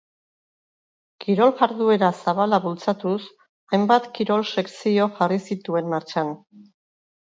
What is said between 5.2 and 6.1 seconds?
jarri zituen